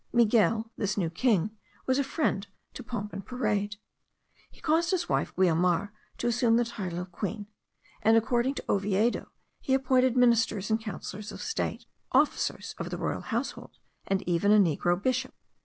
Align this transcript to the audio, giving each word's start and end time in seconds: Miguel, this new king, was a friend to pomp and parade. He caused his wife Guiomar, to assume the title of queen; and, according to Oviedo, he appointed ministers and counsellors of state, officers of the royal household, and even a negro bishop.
Miguel, 0.11 0.71
this 0.77 0.97
new 0.97 1.11
king, 1.11 1.51
was 1.85 1.99
a 1.99 2.03
friend 2.03 2.47
to 2.73 2.81
pomp 2.83 3.13
and 3.13 3.23
parade. 3.23 3.75
He 4.49 4.59
caused 4.59 4.89
his 4.89 5.07
wife 5.07 5.31
Guiomar, 5.35 5.93
to 6.17 6.25
assume 6.25 6.55
the 6.57 6.65
title 6.65 6.97
of 6.99 7.11
queen; 7.11 7.45
and, 8.01 8.17
according 8.17 8.55
to 8.55 8.65
Oviedo, 8.67 9.29
he 9.59 9.75
appointed 9.75 10.17
ministers 10.17 10.71
and 10.71 10.81
counsellors 10.81 11.31
of 11.31 11.39
state, 11.39 11.85
officers 12.13 12.73
of 12.79 12.89
the 12.89 12.97
royal 12.97 13.21
household, 13.21 13.77
and 14.07 14.23
even 14.27 14.51
a 14.51 14.57
negro 14.57 14.99
bishop. 14.99 15.35